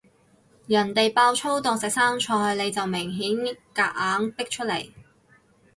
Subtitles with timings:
[0.65, 4.89] 人哋爆粗當食生菜，你就明顯夾硬逼出嚟